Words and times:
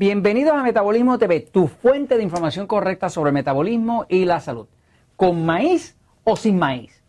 Bienvenidos 0.00 0.54
a 0.54 0.62
Metabolismo 0.62 1.18
TV, 1.18 1.40
tu 1.40 1.66
fuente 1.66 2.16
de 2.16 2.22
información 2.22 2.68
correcta 2.68 3.08
sobre 3.08 3.32
metabolismo 3.32 4.06
y 4.08 4.26
la 4.26 4.38
salud. 4.38 4.68
¿Con 5.16 5.44
maíz 5.44 5.96
o 6.22 6.36
sin 6.36 6.56
maíz? 6.56 7.02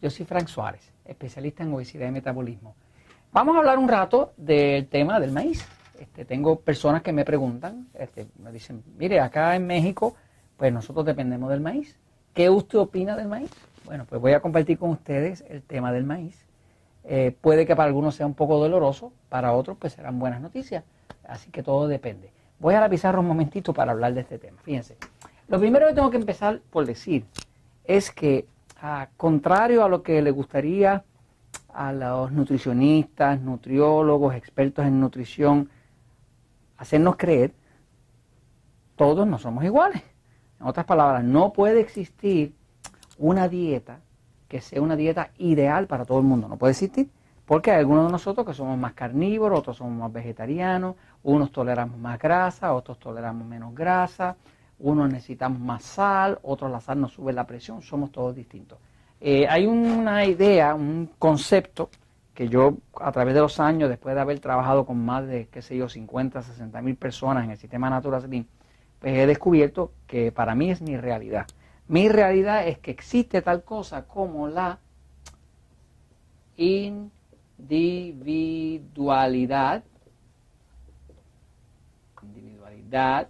Yo 0.00 0.10
soy 0.10 0.26
Frank 0.26 0.46
Suárez, 0.46 0.92
especialista 1.06 1.64
en 1.64 1.74
obesidad 1.74 2.06
y 2.06 2.12
metabolismo. 2.12 2.76
Vamos 3.32 3.56
a 3.56 3.58
hablar 3.58 3.78
un 3.78 3.88
rato 3.88 4.32
del 4.36 4.86
tema 4.86 5.18
del 5.18 5.32
maíz. 5.32 5.66
Este, 5.98 6.24
tengo 6.24 6.60
personas 6.60 7.02
que 7.02 7.12
me 7.12 7.24
preguntan, 7.24 7.88
este, 7.94 8.28
me 8.38 8.52
dicen, 8.52 8.84
mire, 8.96 9.18
acá 9.18 9.56
en 9.56 9.66
México, 9.66 10.14
pues 10.56 10.72
nosotros 10.72 11.04
dependemos 11.04 11.50
del 11.50 11.60
maíz. 11.60 11.98
¿Qué 12.32 12.48
usted 12.48 12.78
opina 12.78 13.16
del 13.16 13.26
maíz? 13.26 13.50
Bueno, 13.86 14.06
pues 14.08 14.20
voy 14.20 14.34
a 14.34 14.40
compartir 14.40 14.78
con 14.78 14.90
ustedes 14.90 15.44
el 15.48 15.62
tema 15.62 15.90
del 15.90 16.04
maíz. 16.04 16.46
Eh, 17.02 17.36
puede 17.40 17.66
que 17.66 17.74
para 17.74 17.88
algunos 17.88 18.14
sea 18.14 18.26
un 18.26 18.34
poco 18.34 18.56
doloroso, 18.56 19.12
para 19.30 19.52
otros 19.52 19.76
pues 19.80 19.94
serán 19.94 20.20
buenas 20.20 20.40
noticias. 20.40 20.84
Así 21.24 21.50
que 21.50 21.64
todo 21.64 21.88
depende. 21.88 22.35
Voy 22.58 22.74
a 22.74 22.80
la 22.80 22.88
pizarra 22.88 23.20
un 23.20 23.26
momentito 23.26 23.72
para 23.72 23.92
hablar 23.92 24.14
de 24.14 24.22
este 24.22 24.38
tema. 24.38 24.58
Fíjense, 24.62 24.96
lo 25.48 25.58
primero 25.58 25.86
que 25.86 25.94
tengo 25.94 26.10
que 26.10 26.16
empezar 26.16 26.60
por 26.70 26.86
decir 26.86 27.24
es 27.84 28.10
que, 28.10 28.46
a 28.80 29.08
contrario 29.16 29.84
a 29.84 29.88
lo 29.88 30.02
que 30.02 30.20
le 30.22 30.30
gustaría 30.30 31.04
a 31.72 31.92
los 31.92 32.32
nutricionistas, 32.32 33.40
nutriólogos, 33.40 34.34
expertos 34.34 34.86
en 34.86 34.98
nutrición, 34.98 35.70
hacernos 36.78 37.16
creer, 37.16 37.52
todos 38.96 39.26
no 39.26 39.38
somos 39.38 39.62
iguales. 39.64 40.02
En 40.58 40.66
otras 40.66 40.86
palabras, 40.86 41.22
no 41.22 41.52
puede 41.52 41.80
existir 41.80 42.54
una 43.18 43.48
dieta 43.48 44.00
que 44.48 44.60
sea 44.60 44.80
una 44.80 44.96
dieta 44.96 45.30
ideal 45.36 45.86
para 45.86 46.06
todo 46.06 46.18
el 46.18 46.24
mundo. 46.24 46.48
No 46.48 46.56
puede 46.56 46.72
existir. 46.72 47.10
Porque 47.46 47.70
hay 47.70 47.78
algunos 47.78 48.06
de 48.06 48.12
nosotros 48.12 48.44
que 48.44 48.54
somos 48.54 48.76
más 48.76 48.92
carnívoros, 48.94 49.60
otros 49.60 49.76
somos 49.76 49.96
más 49.96 50.12
vegetarianos, 50.12 50.96
unos 51.22 51.52
toleramos 51.52 51.98
más 51.98 52.18
grasa, 52.18 52.74
otros 52.74 52.98
toleramos 52.98 53.46
menos 53.46 53.72
grasa, 53.72 54.36
unos 54.80 55.08
necesitamos 55.08 55.60
más 55.60 55.84
sal, 55.84 56.40
otros 56.42 56.70
la 56.70 56.80
sal 56.80 57.00
nos 57.00 57.12
sube 57.12 57.32
la 57.32 57.46
presión, 57.46 57.82
somos 57.82 58.10
todos 58.10 58.34
distintos. 58.34 58.78
Eh, 59.20 59.46
hay 59.48 59.66
una 59.66 60.24
idea, 60.24 60.74
un 60.74 61.10
concepto 61.18 61.88
que 62.34 62.48
yo 62.48 62.74
a 63.00 63.12
través 63.12 63.32
de 63.34 63.40
los 63.40 63.60
años, 63.60 63.88
después 63.88 64.14
de 64.14 64.20
haber 64.20 64.40
trabajado 64.40 64.84
con 64.84 65.02
más 65.02 65.26
de, 65.26 65.46
qué 65.46 65.62
sé 65.62 65.76
yo, 65.76 65.88
50, 65.88 66.42
60 66.42 66.82
mil 66.82 66.96
personas 66.96 67.44
en 67.44 67.52
el 67.52 67.56
sistema 67.56 67.88
Natural 67.88 68.22
Slim, 68.22 68.44
pues 68.98 69.16
he 69.16 69.26
descubierto 69.26 69.92
que 70.06 70.32
para 70.32 70.54
mí 70.54 70.70
es 70.70 70.82
mi 70.82 70.96
realidad. 70.96 71.46
Mi 71.88 72.08
realidad 72.08 72.66
es 72.66 72.78
que 72.78 72.90
existe 72.90 73.40
tal 73.40 73.62
cosa 73.62 74.06
como 74.06 74.48
la 74.48 74.80
in 76.56 77.10
individualidad, 77.58 79.82
individualidad 82.22 83.28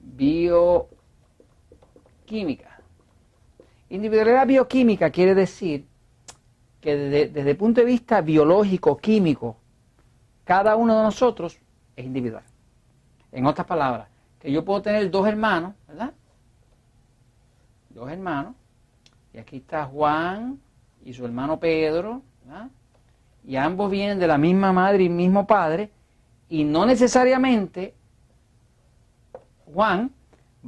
bioquímica. 0.00 0.96
Individualidad 3.88 4.46
bioquímica 4.46 5.10
quiere 5.10 5.34
decir 5.34 5.86
que 6.80 6.96
desde, 6.96 7.50
el 7.50 7.56
punto 7.56 7.80
de 7.80 7.86
vista 7.86 8.20
biológico, 8.20 8.96
químico, 8.96 9.56
cada 10.44 10.76
uno 10.76 10.96
de 10.96 11.02
nosotros 11.02 11.58
es 11.96 12.04
individual. 12.04 12.44
En 13.32 13.46
otras 13.46 13.66
palabras, 13.66 14.08
que 14.38 14.52
yo 14.52 14.64
puedo 14.64 14.82
tener 14.82 15.10
dos 15.10 15.26
hermanos, 15.26 15.74
¿verdad? 15.88 16.12
Dos 17.90 18.10
hermanos, 18.10 18.54
y 19.32 19.38
aquí 19.38 19.56
está 19.56 19.86
Juan 19.86 20.60
y 21.04 21.12
su 21.12 21.24
hermano 21.24 21.58
Pedro, 21.58 22.22
y 23.46 23.56
ambos 23.56 23.90
vienen 23.90 24.18
de 24.18 24.26
la 24.26 24.38
misma 24.38 24.72
madre 24.72 25.04
y 25.04 25.08
mismo 25.08 25.46
padre, 25.46 25.90
y 26.48 26.64
no 26.64 26.84
necesariamente 26.84 27.94
Juan 29.72 30.10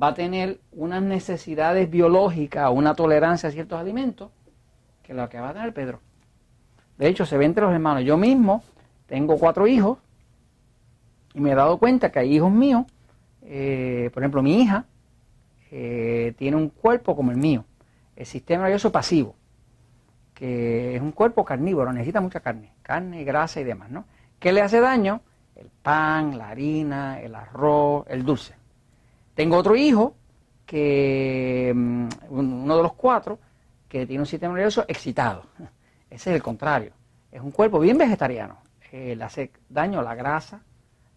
va 0.00 0.08
a 0.08 0.14
tener 0.14 0.60
unas 0.72 1.02
necesidades 1.02 1.90
biológicas 1.90 2.70
una 2.72 2.94
tolerancia 2.94 3.48
a 3.48 3.52
ciertos 3.52 3.78
alimentos 3.80 4.30
que 5.02 5.14
lo 5.14 5.28
que 5.28 5.40
va 5.40 5.50
a 5.50 5.52
tener 5.54 5.72
Pedro. 5.72 6.00
De 6.98 7.08
hecho, 7.08 7.24
se 7.26 7.38
ve 7.38 7.44
entre 7.44 7.64
los 7.64 7.72
hermanos. 7.72 8.04
Yo 8.04 8.16
mismo 8.16 8.62
tengo 9.06 9.38
cuatro 9.38 9.66
hijos 9.66 9.98
y 11.34 11.40
me 11.40 11.52
he 11.52 11.54
dado 11.54 11.78
cuenta 11.78 12.10
que 12.10 12.18
hay 12.20 12.36
hijos 12.36 12.52
míos, 12.52 12.84
eh, 13.42 14.10
por 14.12 14.22
ejemplo, 14.22 14.42
mi 14.42 14.60
hija 14.60 14.84
eh, 15.70 16.34
tiene 16.36 16.56
un 16.56 16.68
cuerpo 16.68 17.16
como 17.16 17.30
el 17.30 17.36
mío, 17.36 17.64
el 18.16 18.26
sistema 18.26 18.64
nervioso 18.64 18.92
pasivo 18.92 19.34
que 20.38 20.94
es 20.94 21.02
un 21.02 21.10
cuerpo 21.10 21.44
carnívoro, 21.44 21.92
necesita 21.92 22.20
mucha 22.20 22.38
carne, 22.38 22.74
carne, 22.80 23.24
grasa 23.24 23.60
y 23.60 23.64
demás, 23.64 23.90
¿no? 23.90 24.04
¿Qué 24.38 24.52
le 24.52 24.62
hace 24.62 24.80
daño? 24.80 25.20
El 25.56 25.68
pan, 25.68 26.38
la 26.38 26.50
harina, 26.50 27.20
el 27.20 27.34
arroz, 27.34 28.06
el 28.08 28.24
dulce. 28.24 28.54
Tengo 29.34 29.56
otro 29.56 29.74
hijo, 29.74 30.14
que 30.64 31.72
mm, 31.74 32.08
uno 32.28 32.76
de 32.76 32.82
los 32.84 32.92
cuatro, 32.92 33.40
que 33.88 34.06
tiene 34.06 34.20
un 34.20 34.26
sistema 34.26 34.54
nervioso 34.54 34.84
excitado. 34.86 35.42
Ese 36.08 36.30
es 36.30 36.36
el 36.36 36.42
contrario. 36.42 36.92
Es 37.32 37.42
un 37.42 37.50
cuerpo 37.50 37.80
bien 37.80 37.98
vegetariano. 37.98 38.58
Eh, 38.92 39.16
le 39.16 39.24
hace 39.24 39.50
daño 39.68 40.02
la 40.02 40.14
grasa, 40.14 40.62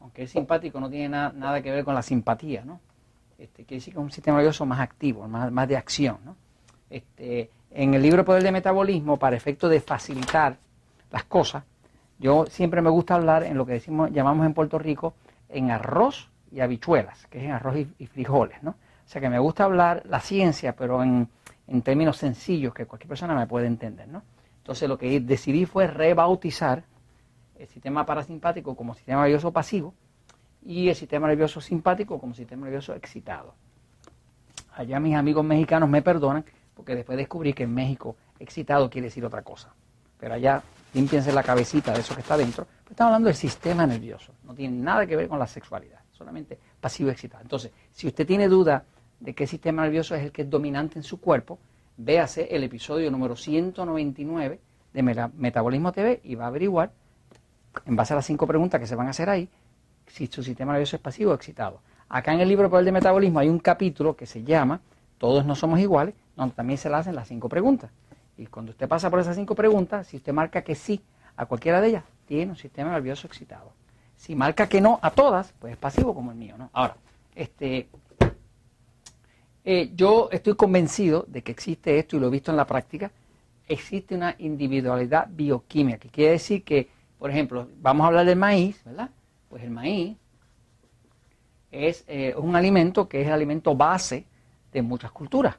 Aunque 0.00 0.22
el 0.22 0.28
simpático 0.28 0.78
no 0.78 0.88
tiene 0.90 1.08
nada 1.08 1.60
que 1.62 1.72
ver 1.72 1.84
con 1.84 1.94
la 1.94 2.02
simpatía, 2.02 2.64
¿no? 2.64 2.80
Este, 3.38 3.64
quiere 3.64 3.80
decir 3.80 3.92
que 3.92 4.00
es 4.00 4.04
un 4.04 4.10
sistema 4.10 4.38
nervioso 4.38 4.64
más 4.64 4.80
activo, 4.80 5.28
más, 5.28 5.68
de 5.68 5.76
acción. 5.76 6.18
¿no? 6.24 6.36
Este, 6.88 7.50
en 7.70 7.94
el 7.94 8.02
libro 8.02 8.24
Poder 8.24 8.42
de 8.42 8.52
Metabolismo, 8.52 9.18
para 9.18 9.36
efecto 9.36 9.68
de 9.68 9.80
facilitar 9.80 10.56
las 11.10 11.24
cosas, 11.24 11.64
yo 12.18 12.46
siempre 12.46 12.80
me 12.80 12.88
gusta 12.88 13.14
hablar 13.14 13.42
en 13.42 13.58
lo 13.58 13.66
que 13.66 13.74
decimos, 13.74 14.10
llamamos 14.10 14.46
en 14.46 14.54
Puerto 14.54 14.78
Rico 14.78 15.14
en 15.48 15.70
arroz 15.70 16.30
y 16.50 16.60
habichuelas, 16.60 17.26
que 17.26 17.38
es 17.38 17.44
en 17.44 17.50
arroz 17.52 17.76
y, 17.98 18.06
frijoles. 18.06 18.62
¿no? 18.62 18.70
O 18.70 19.08
sea 19.08 19.20
que 19.20 19.28
me 19.28 19.38
gusta 19.38 19.64
hablar 19.64 20.02
la 20.06 20.20
ciencia, 20.20 20.74
pero 20.74 21.02
en, 21.02 21.28
en 21.66 21.82
términos 21.82 22.16
sencillos 22.16 22.72
que 22.72 22.86
cualquier 22.86 23.08
persona 23.08 23.34
me 23.34 23.46
puede 23.46 23.66
entender. 23.66 24.08
¿no? 24.08 24.22
Entonces 24.58 24.88
lo 24.88 24.96
que 24.96 25.20
decidí 25.20 25.66
fue 25.66 25.86
rebautizar 25.86 26.84
el 27.58 27.68
sistema 27.68 28.06
parasimpático 28.06 28.74
como 28.74 28.94
sistema 28.94 29.22
nervioso 29.22 29.52
pasivo 29.52 29.94
y 30.66 30.88
el 30.88 30.96
sistema 30.96 31.28
nervioso 31.28 31.60
simpático 31.60 32.18
como 32.18 32.34
sistema 32.34 32.64
nervioso 32.64 32.92
excitado. 32.94 33.54
Allá 34.74 34.98
mis 34.98 35.14
amigos 35.14 35.44
mexicanos 35.44 35.88
me 35.88 36.02
perdonan 36.02 36.44
porque 36.74 36.94
después 36.94 37.16
descubrí 37.16 37.52
que 37.52 37.62
en 37.62 37.72
México 37.72 38.16
excitado 38.38 38.90
quiere 38.90 39.06
decir 39.06 39.24
otra 39.24 39.42
cosa. 39.42 39.72
Pero 40.18 40.34
allá 40.34 40.62
limpiense 40.92 41.32
la 41.32 41.42
cabecita 41.42 41.92
de 41.92 42.00
eso 42.00 42.14
que 42.14 42.20
está 42.20 42.36
dentro. 42.36 42.66
estamos 42.90 43.10
hablando 43.10 43.28
del 43.28 43.36
sistema 43.36 43.86
nervioso, 43.86 44.32
no 44.44 44.54
tiene 44.54 44.76
nada 44.76 45.06
que 45.06 45.14
ver 45.14 45.28
con 45.28 45.38
la 45.38 45.46
sexualidad, 45.46 46.00
solamente 46.10 46.58
pasivo 46.80 47.10
excitado. 47.10 47.42
Entonces, 47.42 47.70
si 47.92 48.08
usted 48.08 48.26
tiene 48.26 48.48
duda 48.48 48.84
de 49.20 49.34
qué 49.34 49.46
sistema 49.46 49.82
nervioso 49.82 50.14
es 50.14 50.24
el 50.24 50.32
que 50.32 50.42
es 50.42 50.50
dominante 50.50 50.98
en 50.98 51.04
su 51.04 51.20
cuerpo, 51.20 51.58
véase 51.96 52.48
el 52.54 52.64
episodio 52.64 53.10
número 53.10 53.36
199 53.36 54.60
de 54.92 55.02
Metabolismo 55.36 55.92
TV 55.92 56.20
y 56.24 56.34
va 56.34 56.44
a 56.44 56.48
averiguar, 56.48 56.90
en 57.84 57.94
base 57.94 58.14
a 58.14 58.16
las 58.16 58.26
cinco 58.26 58.46
preguntas 58.46 58.80
que 58.80 58.86
se 58.86 58.96
van 58.96 59.06
a 59.06 59.10
hacer 59.10 59.28
ahí, 59.28 59.48
si 60.06 60.26
su 60.26 60.42
sistema 60.42 60.72
nervioso 60.72 60.96
es 60.96 61.02
pasivo 61.02 61.32
o 61.32 61.34
excitado. 61.34 61.80
Acá 62.08 62.32
en 62.32 62.40
el 62.40 62.48
libro 62.48 62.70
Poder 62.70 62.84
de 62.84 62.92
Metabolismo 62.92 63.40
hay 63.40 63.48
un 63.48 63.58
capítulo 63.58 64.16
que 64.16 64.26
se 64.26 64.44
llama 64.44 64.80
Todos 65.18 65.44
no 65.44 65.54
somos 65.54 65.80
iguales, 65.80 66.14
donde 66.36 66.54
también 66.54 66.78
se 66.78 66.88
le 66.88 66.96
hacen 66.96 67.14
las 67.14 67.28
cinco 67.28 67.48
preguntas. 67.48 67.90
Y 68.36 68.46
cuando 68.46 68.70
usted 68.70 68.86
pasa 68.86 69.10
por 69.10 69.20
esas 69.20 69.36
cinco 69.36 69.54
preguntas, 69.54 70.06
si 70.06 70.18
usted 70.18 70.32
marca 70.32 70.62
que 70.62 70.74
sí 70.74 71.00
a 71.36 71.46
cualquiera 71.46 71.80
de 71.80 71.88
ellas, 71.88 72.04
tiene 72.26 72.52
un 72.52 72.56
sistema 72.56 72.92
nervioso 72.92 73.26
excitado. 73.26 73.72
Si 74.16 74.34
marca 74.34 74.68
que 74.68 74.80
no 74.80 74.98
a 75.02 75.10
todas, 75.10 75.52
pues 75.58 75.72
es 75.72 75.78
pasivo 75.78 76.14
como 76.14 76.30
el 76.30 76.36
mío, 76.36 76.56
¿no? 76.58 76.70
Ahora, 76.72 76.96
este, 77.34 77.88
eh, 79.64 79.90
yo 79.94 80.28
estoy 80.30 80.54
convencido 80.54 81.24
de 81.28 81.42
que 81.42 81.52
existe 81.52 81.98
esto 81.98 82.16
y 82.16 82.20
lo 82.20 82.28
he 82.28 82.30
visto 82.30 82.50
en 82.50 82.56
la 82.56 82.66
práctica. 82.66 83.10
Existe 83.68 84.14
una 84.14 84.34
individualidad 84.38 85.28
bioquímica, 85.30 85.98
que 85.98 86.08
quiere 86.08 86.32
decir 86.32 86.62
que, 86.62 86.88
por 87.18 87.30
ejemplo, 87.30 87.68
vamos 87.80 88.04
a 88.04 88.06
hablar 88.08 88.26
del 88.26 88.38
maíz, 88.38 88.82
¿verdad? 88.84 89.10
Pues 89.56 89.64
el 89.64 89.70
maíz 89.70 90.18
es 91.70 92.04
eh, 92.08 92.34
un 92.36 92.56
alimento 92.56 93.08
que 93.08 93.22
es 93.22 93.26
el 93.26 93.32
alimento 93.32 93.74
base 93.74 94.26
de 94.70 94.82
muchas 94.82 95.10
culturas. 95.12 95.56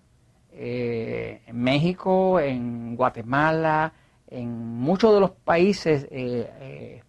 Eh, 0.52 1.42
en 1.48 1.60
México, 1.60 2.40
en 2.40 2.96
Guatemala, 2.96 3.92
en 4.28 4.78
muchos 4.78 5.16
de 5.16 5.20
los 5.20 5.32
países 5.32 6.08
eh, 6.12 7.02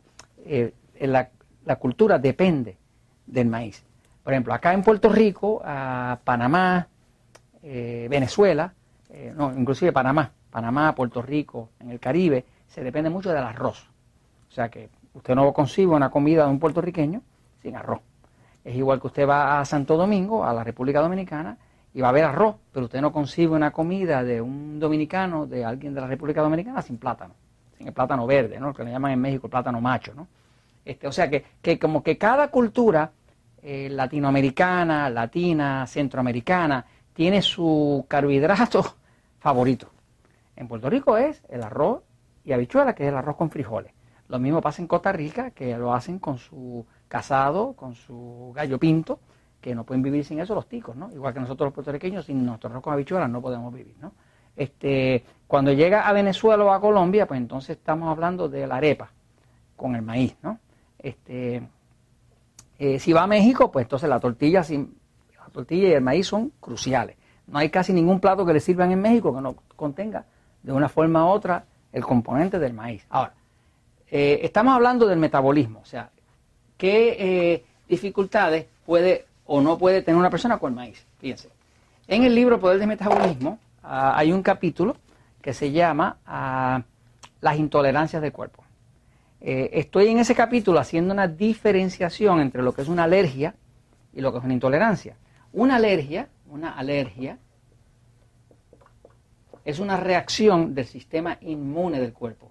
la, 0.99 1.29
la, 1.67 1.77
cultura 1.77 2.19
depende 2.19 2.79
del 3.27 3.49
maíz. 3.49 3.85
Por 4.25 4.33
ejemplo, 4.33 4.55
acá 4.55 4.73
en 4.73 4.81
Puerto 4.81 5.11
Rico, 5.11 5.61
a 5.63 6.19
Panamá, 6.25 6.89
Venezuela, 7.63 8.73
no, 9.35 9.53
inclusive 9.55 9.93
Panamá, 9.93 10.33
Panamá, 10.51 10.95
Puerto 10.95 11.21
Rico, 11.21 11.69
en 11.81 11.91
el 11.91 12.01
Caribe, 12.01 12.47
se 12.67 12.83
depende 12.83 13.11
mucho 13.11 13.29
del 13.29 13.45
arroz. 13.45 13.87
O 14.49 14.53
sea 14.53 14.71
que 14.71 14.89
usted 15.15 15.35
no 15.35 15.53
concibe 15.53 15.95
una 15.95 16.11
comida 16.11 16.45
de 16.45 16.51
un 16.51 16.59
puertorriqueño 16.59 17.23
sin 17.63 17.77
arroz. 17.77 18.01
Es 18.65 18.77
igual 18.77 19.01
que 19.01 19.07
usted 19.07 19.29
va 19.29 19.61
a 19.61 19.65
Santo 19.65 19.97
Domingo, 19.97 20.45
a 20.45 20.53
la 20.53 20.65
República 20.65 21.01
Dominicana, 21.01 21.59
y 21.95 22.01
va 22.01 22.09
a 22.09 22.11
haber 22.11 22.25
arroz, 22.25 22.57
pero 22.73 22.87
usted 22.87 23.01
no 23.01 23.13
concibe 23.13 23.55
una 23.55 23.71
comida 23.71 24.23
de 24.23 24.41
un 24.41 24.79
dominicano, 24.79 25.47
de 25.47 25.65
alguien 25.65 25.95
de 25.95 26.01
la 26.01 26.07
República 26.07 26.43
Dominicana, 26.43 26.83
sin 26.83 26.99
plátano, 26.99 27.35
sin 27.77 27.87
el 27.87 27.93
plátano 27.93 28.27
verde, 28.27 28.61
¿no? 28.61 28.69
Lo 28.69 28.75
que 28.75 28.85
le 28.85 28.91
llaman 28.91 29.13
en 29.13 29.21
México 29.21 29.47
el 29.47 29.51
plátano 29.51 29.81
macho, 29.81 30.13
¿no? 30.15 30.29
Este, 30.85 31.07
o 31.07 31.13
sea 31.13 31.29
que, 31.29 31.45
que 31.61 31.79
como 31.79 32.03
que 32.03 32.17
cada 32.19 32.49
cultura 32.49 33.11
eh, 33.63 33.89
latinoamericana, 33.91 35.11
latina, 35.11 35.87
centroamericana, 35.87 36.85
tiene 37.13 37.43
su 37.43 38.05
carbohidrato 38.07 38.97
favorito. 39.41 39.91
En 40.57 40.69
Puerto 40.69 40.89
Rico 40.89 41.17
es 41.17 41.43
el 41.49 41.63
arroz 41.63 42.03
y 42.45 42.53
habichuela, 42.53 42.95
que 42.95 43.05
es 43.05 43.09
el 43.09 43.17
arroz 43.17 43.37
con 43.37 43.51
frijoles. 43.51 43.93
Lo 44.29 44.39
mismo 44.39 44.61
pasa 44.61 44.83
en 44.83 44.89
Costa 44.89 45.11
Rica, 45.13 45.51
que 45.51 45.77
lo 45.77 45.95
hacen 45.95 46.19
con 46.19 46.39
su 46.39 46.85
casado, 47.09 47.73
con 47.73 47.95
su 47.95 48.53
gallo 48.55 48.79
pinto, 48.79 49.21
que 49.61 49.75
no 49.75 49.85
pueden 49.85 50.03
vivir 50.03 50.25
sin 50.25 50.39
eso 50.39 50.55
los 50.55 50.69
ticos, 50.69 50.95
¿no? 50.95 51.11
Igual 51.13 51.35
que 51.35 51.41
nosotros 51.41 51.69
los 51.69 51.75
puertorriqueños, 51.75 52.27
sin 52.27 52.45
nuestro 52.45 52.71
arroz 52.71 52.83
con 52.83 52.93
habichuelas 52.93 53.31
no 53.31 53.41
podemos 53.41 53.73
vivir, 53.73 53.97
¿no? 54.01 54.13
Este, 54.55 55.25
cuando 55.47 55.73
llega 55.73 56.07
a 56.07 56.13
Venezuela 56.13 56.65
o 56.65 56.73
a 56.73 56.81
Colombia, 56.81 57.27
pues 57.27 57.39
entonces 57.39 57.77
estamos 57.77 58.09
hablando 58.11 58.49
de 58.49 58.67
la 58.67 58.77
arepa 58.77 59.11
con 59.77 59.95
el 59.95 60.03
maíz, 60.03 60.37
¿no? 60.43 60.59
Este, 60.99 61.63
eh, 62.79 62.99
si 62.99 63.13
va 63.13 63.23
a 63.23 63.27
México, 63.27 63.71
pues 63.71 63.85
entonces 63.85 64.09
la 64.09 64.21
tortilla, 64.21 64.63
la 64.69 65.51
tortilla 65.53 65.89
y 65.89 65.93
el 65.93 66.03
maíz 66.03 66.27
son 66.27 66.53
cruciales. 66.61 67.17
No 67.47 67.59
hay 67.59 67.71
casi 67.71 67.93
ningún 67.93 68.21
plato 68.21 68.45
que 68.45 68.53
le 68.53 68.61
sirvan 68.61 68.93
en 68.93 69.01
México 69.01 69.35
que 69.35 69.41
no 69.41 69.55
contenga 69.75 70.27
de 70.63 70.73
una 70.73 70.89
forma 70.89 71.25
u 71.25 71.29
otra 71.29 71.65
el 71.93 72.05
componente 72.05 72.59
del 72.59 72.75
maíz. 72.75 73.07
Ahora, 73.09 73.33
eh, 74.11 74.41
estamos 74.43 74.75
hablando 74.75 75.07
del 75.07 75.19
metabolismo, 75.19 75.81
o 75.81 75.87
sea, 75.87 76.11
qué 76.77 77.17
eh, 77.19 77.65
dificultades 77.89 78.67
puede 78.87 79.27
o 79.45 79.61
no 79.61 79.79
puede 79.79 80.03
tener 80.03 80.19
una 80.19 80.31
persona 80.31 80.59
con 80.59 80.75
maíz. 80.75 81.05
Fíjense, 81.19 81.51
en 82.07 82.25
el 82.25 82.35
libro 82.35 82.61
Poder 82.61 82.79
del 82.79 82.89
Metabolismo 82.89 83.59
ah, 83.83 84.17
hay 84.17 84.33
un 84.33 84.43
capítulo 84.43 84.97
que 85.43 85.53
se 85.53 85.73
llama 85.73 86.19
ah, 86.27 86.83
Las 87.41 87.59
intolerancias 87.59 88.23
del 88.23 88.33
cuerpo. 88.33 88.65
Eh, 89.41 89.71
estoy 89.75 90.09
en 90.09 90.19
ese 90.19 90.35
capítulo 90.35 90.81
haciendo 90.81 91.15
una 91.15 91.29
diferenciación 91.29 92.41
entre 92.41 92.63
lo 92.63 92.73
que 92.73 92.83
es 92.83 92.89
una 92.89 93.05
alergia 93.05 93.55
y 94.13 94.21
lo 94.21 94.33
que 94.33 94.39
es 94.39 94.45
una 94.45 94.55
intolerancia. 94.55 95.17
Una 95.53 95.77
alergia, 95.77 96.29
una 96.51 96.71
alergia, 96.71 97.39
es 99.65 99.79
una 99.79 99.97
reacción 99.97 100.75
del 100.75 100.87
sistema 100.87 101.39
inmune 101.41 102.01
del 102.01 102.13
cuerpo. 102.13 102.51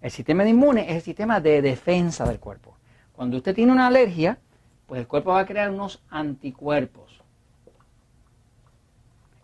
El 0.00 0.10
sistema 0.10 0.48
inmune 0.48 0.82
es 0.90 0.96
el 0.96 1.02
sistema 1.02 1.40
de 1.40 1.60
defensa 1.60 2.24
del 2.24 2.38
cuerpo. 2.38 2.76
Cuando 3.12 3.36
usted 3.36 3.54
tiene 3.54 3.72
una 3.72 3.88
alergia, 3.88 4.38
pues 4.86 5.00
el 5.00 5.08
cuerpo 5.08 5.32
va 5.32 5.40
a 5.40 5.46
crear 5.46 5.70
unos 5.70 6.02
anticuerpos. 6.08 7.20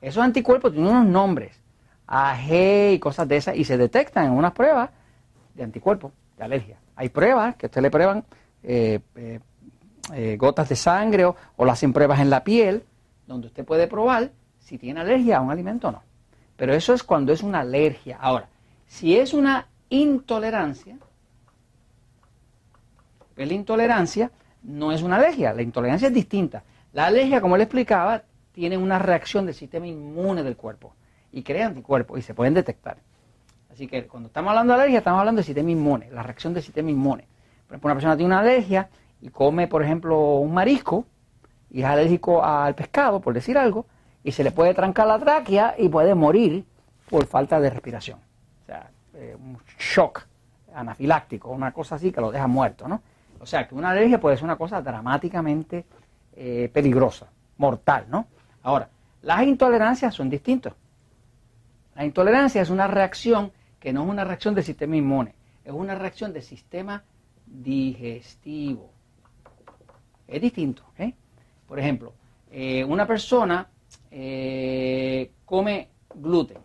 Esos 0.01 0.23
anticuerpos 0.23 0.73
tienen 0.73 0.91
unos 0.91 1.07
nombres, 1.07 1.61
AG 2.07 2.93
y 2.93 2.99
cosas 2.99 3.27
de 3.27 3.37
esas, 3.37 3.57
y 3.57 3.65
se 3.65 3.77
detectan 3.77 4.27
en 4.27 4.33
unas 4.33 4.53
pruebas 4.53 4.91
de 5.55 5.65
anticuerpos, 5.65 6.13
de 6.37 6.45
alergia. 6.45 6.79
Hay 6.95 7.09
pruebas 7.09 7.57
que 7.57 7.67
usted 7.67 7.83
le 7.83 7.91
prueban 7.91 8.25
eh, 8.63 9.01
eh, 9.17 9.41
eh, 10.13 10.37
gotas 10.39 10.69
de 10.69 10.77
sangre 10.77 11.25
o, 11.25 11.35
o 11.57 11.65
lo 11.65 11.73
hacen 11.73 11.93
pruebas 11.93 12.21
en 12.21 12.31
la 12.31 12.45
piel, 12.45 12.85
donde 13.27 13.49
usted 13.49 13.65
puede 13.65 13.89
probar 13.89 14.31
si 14.59 14.79
tiene 14.79 15.01
alergia 15.01 15.39
a 15.39 15.41
un 15.41 15.51
alimento 15.51 15.89
o 15.89 15.93
no. 15.93 16.03
Pero 16.57 16.75
eso 16.75 16.95
es 16.95 17.03
cuando 17.03 17.33
es 17.33 17.43
una 17.43 17.61
alergia. 17.61 18.19
Ahora, 18.21 18.49
si 18.87 19.17
es 19.17 19.35
una 19.35 19.67
intolerancia, 19.95 20.99
la 23.37 23.53
intolerancia 23.53 24.31
no 24.63 24.93
es 24.93 25.03
una 25.03 25.17
alergia, 25.17 25.53
la 25.53 25.63
intolerancia 25.63 26.09
es 26.09 26.15
distinta. 26.15 26.63
La 26.93 27.07
alergia, 27.07 27.41
como 27.41 27.57
le 27.57 27.65
explicaba, 27.65 28.23
tiene 28.53 28.77
una 28.79 28.99
reacción 28.99 29.47
del 29.47 29.55
sistema 29.55 29.87
inmune 29.87 30.43
del 30.43 30.57
cuerpo 30.57 30.95
y 31.33 31.43
crea 31.43 31.67
anticuerpos 31.67 32.19
y 32.19 32.23
se 32.23 32.35
pueden 32.35 32.55
detectar. 32.55 32.99
Así 33.73 33.89
que 33.89 34.07
cuando 34.07 34.29
estamos 34.29 34.51
hablando 34.51 34.73
de 34.75 34.81
alergia, 34.81 34.99
estamos 34.99 35.19
hablando 35.19 35.41
del 35.41 35.47
sistema 35.47 35.71
inmune, 35.71 36.09
la 36.13 36.23
reacción 36.23 36.55
del 36.55 36.63
sistema 36.63 36.91
inmune. 36.91 37.27
Por 37.67 37.75
ejemplo, 37.75 37.89
una 37.89 37.95
persona 37.95 38.17
tiene 38.17 38.33
una 38.33 38.41
alergia 38.41 38.89
y 39.21 39.31
come, 39.31 39.67
por 39.67 39.83
ejemplo, 39.83 40.37
un 40.37 40.55
marisco 40.55 41.07
y 41.71 41.81
es 41.81 41.87
alérgico 41.87 42.45
al 42.45 42.77
pescado, 42.77 43.21
por 43.21 43.35
decir 43.35 43.59
algo, 43.59 43.87
y 44.23 44.31
se 44.31 44.45
le 44.45 44.53
puede 44.53 44.75
trancar 44.75 45.09
la 45.09 45.19
tráquea 45.19 45.75
y 45.77 45.89
puede 45.89 46.15
morir 46.15 46.65
por 47.11 47.27
falta 47.27 47.59
de 47.59 47.71
respiración. 47.71 48.21
Eh, 49.17 49.37
un 49.39 49.57
shock 49.79 50.27
anafiláctico, 50.75 51.51
una 51.51 51.73
cosa 51.73 51.95
así 51.95 52.11
que 52.11 52.21
lo 52.21 52.33
deja 52.33 52.49
muerto, 52.49 52.89
¿no? 52.89 53.01
O 53.39 53.47
sea, 53.47 53.69
que 53.69 53.75
una 53.77 53.91
alergia 53.91 54.19
puede 54.19 54.37
ser 54.37 54.45
una 54.45 54.57
cosa 54.57 54.83
dramáticamente 54.83 55.85
eh, 56.35 56.69
peligrosa, 56.73 57.29
mortal, 57.59 58.07
¿no? 58.09 58.27
Ahora, 58.65 58.89
las 59.23 59.45
intolerancias 59.45 60.13
son 60.13 60.29
distintas. 60.29 60.73
La 61.95 62.05
intolerancia 62.05 62.61
es 62.61 62.71
una 62.71 62.89
reacción 62.89 63.53
que 63.79 63.93
no 63.93 64.03
es 64.03 64.09
una 64.09 64.25
reacción 64.25 64.53
del 64.57 64.65
sistema 64.65 64.97
inmune, 64.97 65.33
es 65.65 65.73
una 65.73 65.95
reacción 65.95 66.33
del 66.33 66.43
sistema 66.43 67.05
digestivo. 67.47 68.91
Es 70.27 70.43
distinto, 70.43 70.83
¿eh? 70.99 71.15
Por 71.69 71.79
ejemplo, 71.79 72.15
eh, 72.51 72.83
una 72.83 73.07
persona 73.07 73.69
come 75.45 75.89
gluten. 76.17 76.64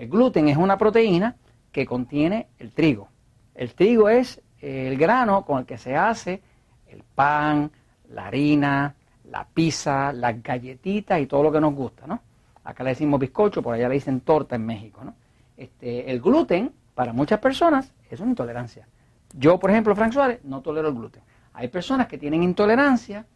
El 0.00 0.08
gluten 0.08 0.48
es 0.48 0.56
una 0.56 0.78
proteína 0.78 1.36
que 1.70 1.84
contiene 1.84 2.46
el 2.58 2.72
trigo. 2.72 3.08
El 3.54 3.74
trigo 3.74 4.08
es 4.08 4.40
el 4.58 4.96
grano 4.96 5.44
con 5.44 5.58
el 5.58 5.66
que 5.66 5.76
se 5.76 5.94
hace 5.94 6.40
el 6.88 7.02
pan, 7.02 7.70
la 8.08 8.28
harina, 8.28 8.94
la 9.24 9.46
pizza, 9.46 10.10
las 10.14 10.42
galletitas 10.42 11.20
y 11.20 11.26
todo 11.26 11.42
lo 11.42 11.52
que 11.52 11.60
nos 11.60 11.74
gusta, 11.74 12.06
¿no? 12.06 12.18
Acá 12.64 12.82
le 12.82 12.90
decimos 12.90 13.20
bizcocho, 13.20 13.60
por 13.60 13.74
allá 13.74 13.90
le 13.90 13.96
dicen 13.96 14.20
torta 14.22 14.56
en 14.56 14.64
México, 14.64 15.04
¿no? 15.04 15.16
Este, 15.54 16.10
el 16.10 16.22
gluten, 16.22 16.72
para 16.94 17.12
muchas 17.12 17.38
personas, 17.38 17.92
es 18.10 18.20
una 18.20 18.30
intolerancia. 18.30 18.88
Yo, 19.34 19.60
por 19.60 19.70
ejemplo, 19.70 19.94
Frank 19.94 20.14
Suárez, 20.14 20.40
no 20.44 20.62
tolero 20.62 20.88
el 20.88 20.94
gluten. 20.94 21.22
Hay 21.52 21.68
personas 21.68 22.06
que 22.06 22.16
tienen 22.16 22.42
intolerancia 22.42 23.26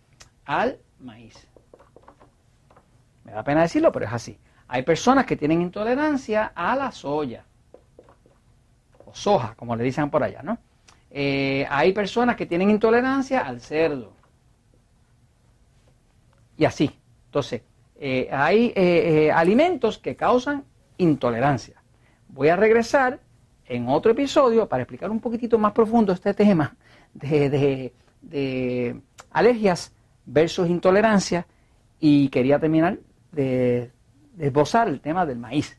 al 0.47 0.79
maíz. 1.01 1.47
Me 3.23 3.33
da 3.33 3.45
pena 3.45 3.61
decirlo, 3.61 3.93
pero 3.93 4.07
es 4.07 4.13
así. 4.15 4.39
Hay 4.69 4.83
personas 4.83 5.27
que 5.27 5.37
tienen 5.37 5.61
intolerancia 5.61 6.53
a 6.55 6.75
la 6.75 6.91
soya. 6.91 7.45
O 9.05 9.15
soja, 9.15 9.55
como 9.55 9.77
le 9.77 9.85
dicen 9.85 10.11
por 10.11 10.23
allá, 10.23 10.43
¿no? 10.43 10.59
Eh, 11.11 11.67
hay 11.71 11.93
personas 11.93 12.37
que 12.37 12.47
tienen 12.47 12.71
intolerancia 12.71 13.41
al 13.41 13.61
cerdo. 13.61 14.13
Y 16.57 16.65
así. 16.65 16.91
Entonces, 17.27 17.63
eh, 17.97 18.29
hay 18.33 18.73
eh, 18.75 19.31
alimentos 19.33 19.99
que 19.99 20.17
causan 20.17 20.65
intolerancia. 20.99 21.83
Voy 22.29 22.49
a 22.49 22.57
regresar 22.57 23.21
en 23.67 23.89
otro 23.89 24.13
episodio 24.13 24.69
para 24.69 24.83
explicar 24.83 25.11
un 25.11 25.21
poquitito 25.21 25.59
más 25.59 25.73
profundo 25.73 26.13
este 26.13 26.35
tema 26.35 26.77
de, 27.13 27.93
de 28.21 29.01
alergias 29.31 29.93
versus 30.27 30.69
intolerancia 30.69 31.47
y 32.01 32.29
quería 32.29 32.59
terminar 32.59 32.99
de, 33.33 33.91
esbozar 34.39 34.89
el 34.89 35.01
tema 35.01 35.27
del 35.27 35.39
maíz. 35.39 35.79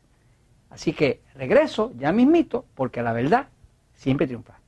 Así 0.69 0.93
que 0.93 1.21
regreso 1.35 1.91
ya 1.97 2.11
mismito 2.11 2.65
porque 2.75 3.01
la 3.01 3.13
verdad 3.13 3.47
siempre 3.95 4.27
triunfa. 4.27 4.59